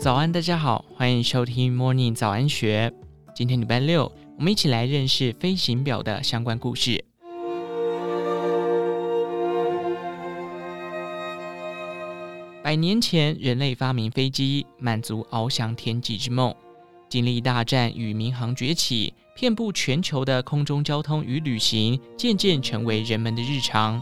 [0.00, 2.92] 早安，大家好，欢迎收听 Morning 早安学。
[3.34, 7.04] 今天礼拜六，我们一起来认识飞行表的相关故事。
[12.62, 16.54] 百年前，人类发明飞机，满足翱翔天际之梦。
[17.08, 24.00] 经历大战与民航崛起，遍布全球的空中交通与旅行，渐渐成为人们的日常。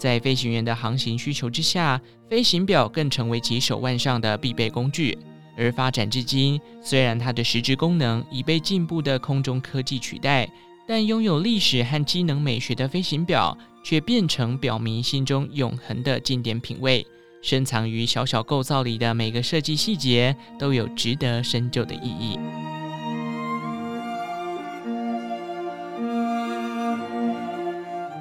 [0.00, 2.00] 在飞行员的航行需求之下，
[2.30, 5.18] 飞行表更成为其手腕上的必备工具。
[5.58, 10.50] 而发展至今，虽然它的实质功能已被进步的空中科技取代，
[10.88, 17.06] 但拥有历史和机能美学的飞行表，却变成表迷心中永恒的经典品味。
[17.42, 22.38] 深藏于小小构造里的每个设计细节，都有值得深究的意义。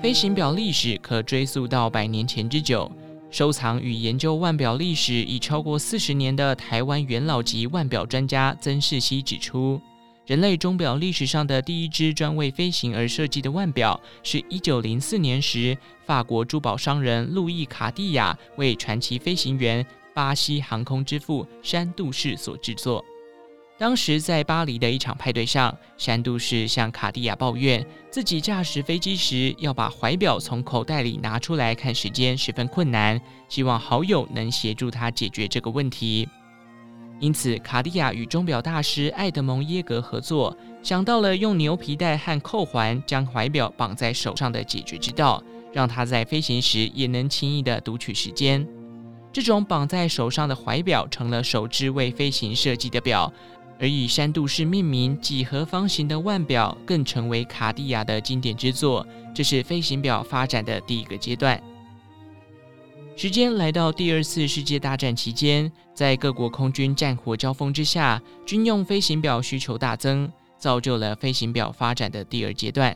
[0.02, 2.90] 飞行表历史可追溯到百年前之久。
[3.30, 9.80] 收藏与研究腕表历史已超过四十年的台湾元老级腕表专家曾世熙指出，
[10.26, 23.04] 人类钟表历史上的第一只专为飞行而设计的腕表，是一九零四年时法国珠宝商人路易卡地亚为传奇飞行员巴西航空之父山杜士所制作。
[23.80, 36.28] 当时在巴黎的一场派对上，山度士向卡地亚抱怨，自己驾驶飞机时要把怀表从口袋里拿出来看时间十分困难，希望好友能协助他解决这个问题。
[37.22, 45.42] 因此，卡地亚与钟表大师艾德蒙耶格合作，想到了用牛皮带和扣环将怀表绑在手上的解决之道，
[45.72, 48.68] 让他在飞行时也能轻易地读取时间。
[49.32, 53.32] 这种绑在手上的怀表成了首支为飞行设计的表。
[53.80, 59.06] 而以山度士命名几何方形的腕表，更成为卡地亚的经典之作。
[59.34, 61.62] 这是飞行表发展的第一个阶段。
[63.16, 72.96] 时间来到第二次世界大战期间，在各国空军战火交锋之下，军用飞行表需求大增，造就了飞行表发展的第二阶段。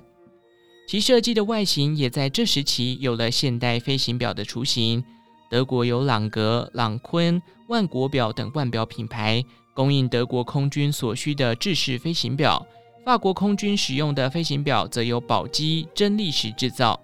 [0.88, 5.04] 其设计的外形也在这时期有了现代飞行表的雏形。
[5.50, 9.44] 德国有朗格、朗昆、万国表等腕表品牌。
[9.74, 12.66] 供应德国空军所需的制式飞行表，
[13.04, 17.00] 法国空军使用的飞行表则由宝玑、真力时制造。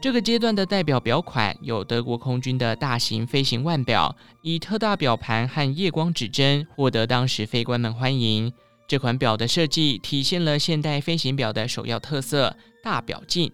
[0.00, 8.50] 这个阶段的代表表款有德国空军的大型飞行腕表，以特大表盘和夜光指针获得当时飞官们欢迎。
[8.88, 13.52] 这款表的设计体现了现代飞行表的首要特色——大表径。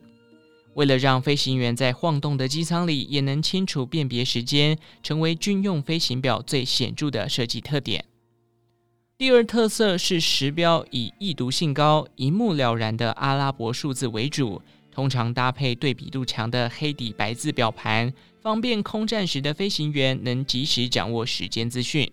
[0.75, 8.05] 为了让飞行员在晃动的机舱里也能清楚辨别时间，成为军用飞行表最显著的设计特点。
[9.19, 14.61] 第二特色是时标以易读性高、一目了然的阿拉伯数字为主，
[14.93, 18.13] 通常搭配对比度强的黑底白字表盘，
[18.43, 22.13] 方便空战时的飞行员能及时掌握时间资讯。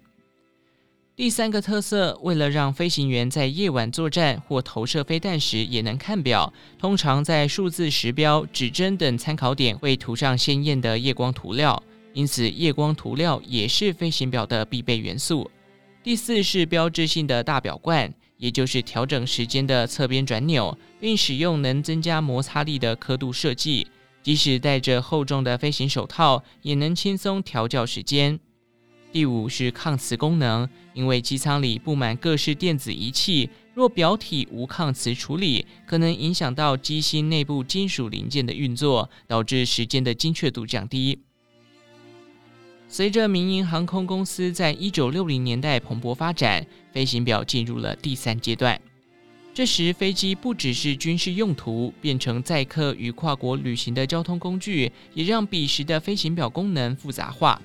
[1.13, 11.83] 第三个特色，为了让飞行员在夜晚作战或投射飞弹时也能看表，通常在数字时标、指针等参考点会涂上鲜艳的夜光涂料，
[12.13, 15.51] 因此夜光涂料也是飞行表的必备元素。
[16.03, 23.87] 第四是标志性的大表冠，也就是调整时间的侧边转钮，并使用能增加摩擦力的刻度设计，
[24.21, 28.37] 即使戴着厚重的飞行手套，也能轻松调校时间。
[29.13, 41.19] 第五是抗磁功能，因为机舱里布满各式电子仪器，若表体无抗磁处理，可能影响到机芯内部金属零件的运作，导致时间的精确度降低。
[42.93, 48.79] 随着民营航空公司在一九六零年代蓬勃发展，飞行表进入了第三阶段。
[49.51, 57.59] 这时，飞机不只是军事用途，变成载客与跨国旅行的交通工具，也让彼时的飞行表功能复杂化。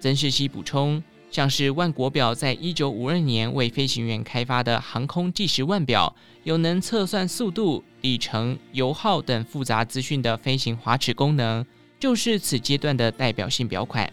[0.00, 1.00] 曾世熙补充，
[1.30, 6.12] 像是万国表在一九五二年为飞行员开发的航空计时腕表，
[6.42, 11.64] 有能测算速度、里程、油耗等复杂资讯的飞行滑尺功能，
[12.00, 14.12] 就是此阶段的代表性表款。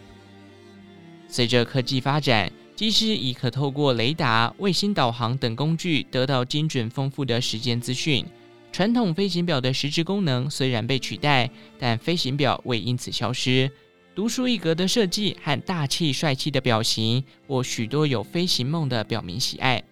[1.32, 8.22] 随着科技发展，机师已可透过雷达、卫星导航等工具得到精准丰富的时间资讯。
[8.70, 11.48] 传统飞行表的实质功能虽然被取代，
[11.78, 13.70] 但飞行表未因此消失。
[14.14, 19.82] 独树一格的设计和大气帅气的表型，获许多有飞行梦的表迷喜爱。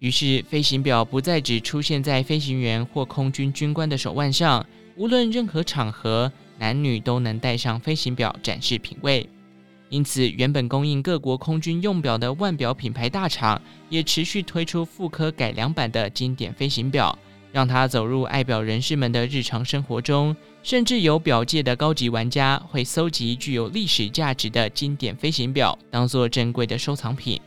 [0.00, 4.66] 于是，飞行表不再只出现在飞行员或空军军官的手腕上，
[4.96, 9.28] 无论任何场合，男女都能戴上飞行表展示品味。
[9.88, 17.16] 因此，原本供应各国空军用表的腕表品牌大厂，也持续推出复刻改良版的经典飞行表，
[17.52, 20.34] 让它走入爱表人士们的日常生活中。
[20.64, 27.40] 甚至有表界的高级玩家会搜集具有历史价值的经典飞行表，当做珍贵的收藏品。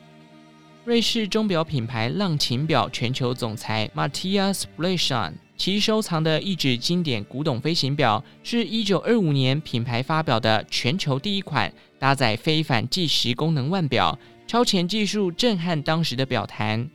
[0.85, 14.17] 瑞士钟表品牌浪琴表全球总裁 Matthias Bleichern 其收藏的一只经典古董飞行表，是一九二五年品牌发表的全球第一款搭载非凡计时功能腕表，
[14.47, 16.89] 超前技术震撼当时的表坛。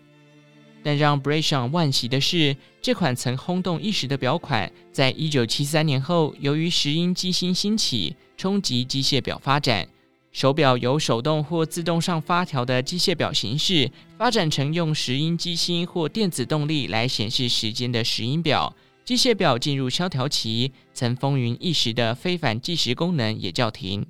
[0.83, 9.87] 但让 Bleichern 万喜的是，这款曾轰动一时的表款，在一九七三年后，由于石英机芯兴起，冲击机械表发展。
[10.35, 13.89] 手表由手动或自动上发条的机械表形式，
[14.19, 18.75] 发展成用石英机芯或电子动力来显示时间的石英表。
[19.05, 24.05] 机械表进入萧条期，曾风云一时的非凡计时功能也叫停。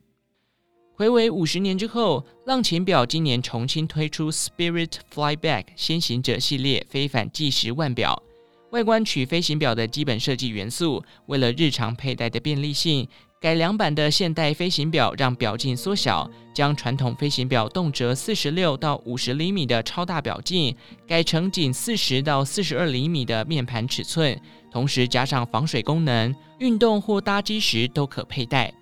[0.95, 8.23] 回归五十年之后，浪琴表今年重新推出 Spirit Flyback 先行者系列非凡计时腕表，
[8.71, 13.07] 外观取飞行表的基本设计元素，为了日常佩戴的便利性。
[13.45, 20.75] 改良版的现代飞行表让表径缩小，将传统飞行表动辄四十六到五十厘米的超大表径
[21.07, 24.41] 改成仅四十到四十二厘米的面盘尺寸，
[24.73, 28.73] 同时加上防水功能，运动或搭机时都可佩戴。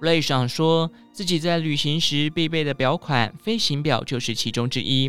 [0.00, 5.08] Bleichern 说自己在旅行时必备的表款，飞行表就是其中之一。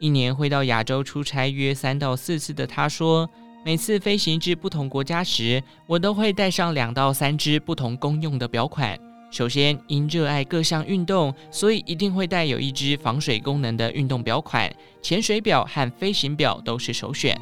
[0.00, 3.30] 一年会到亚洲出差约三到四次的他说。
[3.62, 8.98] 每次飞行至不同国家时，我都会带上两到三只不同功用的表款。
[9.30, 14.72] 首先，因热爱各项运动，所以一定会带有一只防水功能的运动表款。
[15.02, 17.38] 潜水表和飞行表都是首选。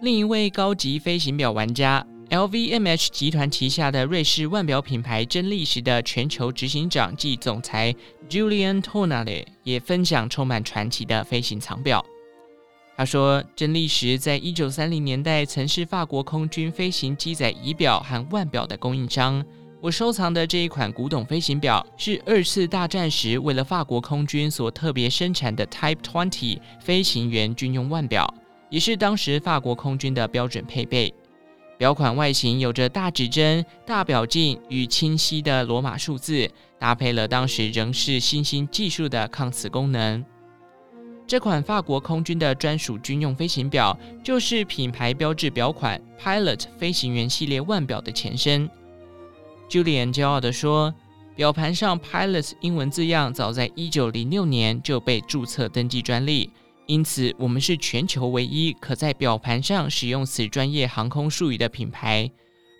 [0.00, 2.04] 另一位高级飞行表玩家。
[2.32, 7.94] LVMH 集团旗下的瑞士腕表品牌真力时的全球执行长暨总裁
[8.26, 12.02] Julien Tournallet 也分享充满传奇的飞行藏表。
[12.96, 19.44] 他说：“真力时在一九三零年代曾是法国空军飞行机载仪表和腕表的供应商。
[19.82, 28.26] 我收藏的这一款古董飞行表是二次大战时为了法国空军所特别生产的 Type 20飞行员军用腕表，
[28.70, 31.12] 也是当时法国空军的标准配备。”
[31.78, 36.48] 表款外形有着大指针、大表径与清晰的罗马数字，
[36.78, 40.24] 搭配了当时仍是新兴技术的抗磁功能。
[41.26, 48.68] 这款法国空军的专属军用飞行表，就是品牌标志表款 Pilot 飞行员系列腕表的前身。
[49.68, 50.94] Julien 骄傲地说
[51.34, 56.50] ：“表盘上 Pilot 英文字样早在1906年就被注册登记专利。”
[56.86, 62.30] 因此，我们是全球唯一可在表盘上使用此专业航空术语的品牌。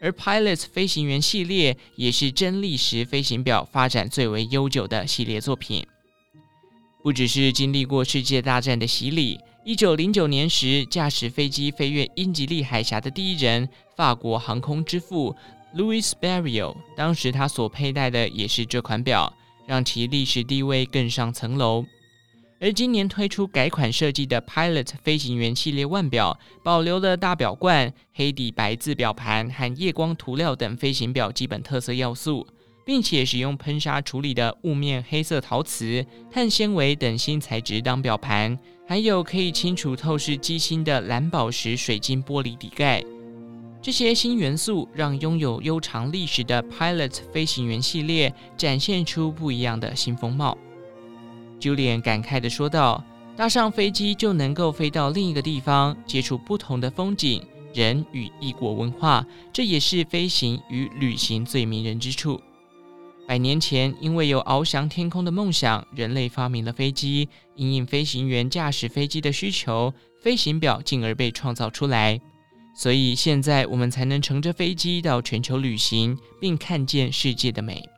[0.00, 5.86] 而 Pilots 飞行员系列也是真力时飞行表发展最为悠久的系列作品。
[7.04, 15.34] 不只是经历过世界大战的洗礼，一九零九年时驾驶飞机飞越英吉利海峡的第一人，法国航空之父
[15.76, 19.32] Louis Blériot，当时他所佩戴的也是这款表，
[19.66, 21.84] 让其历史地位更上层楼。
[22.62, 32.46] 而今年推出改款设计的 Pilot 飞行员系列腕表，保留了大表冠、黑底白字表盘和夜光涂料等飞行表基本特色要素，
[32.86, 38.56] 并且使用喷砂处理的雾面黑色陶瓷、碳纤维等新材质当表盘，
[38.86, 43.02] 还有可以清楚透视机芯的蓝宝石水晶玻璃底盖。
[43.82, 50.56] 这些新元素让拥有悠长历史的 Pilot 飞行员系列展现出不一样的新风貌。
[51.62, 53.04] Julian 感慨地说道
[53.36, 57.40] ：“搭上飞机就能够飞到另一个地方，接触不同的风景、
[57.72, 62.40] 人与异国文化，这也是飞行与旅行最迷人之处。
[63.28, 72.20] 百年前，因为有翱翔天空的梦想，人类发明了飞机，因应飞行员驾驶飞机的需求，飞行表进而被创造出来。
[72.74, 77.88] 所以现在我们才能乘着飞机到全球旅行，并看见世界的美。”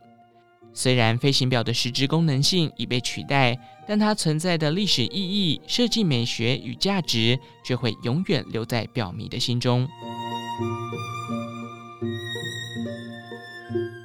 [0.77, 9.87] 虽然飞行表的实质功能性已被取代，但它存在的历史意义、设计美学与价值却会永远留在表迷的心中。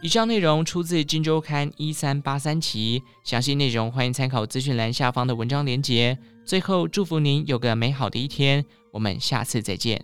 [0.02, 6.16] 以上内容出自《金周刊》一三八三期，详细内容欢迎参考资讯栏下方的文章连结。
[6.46, 10.02] 最后，祝福您有个美好的一天，我们下次再见。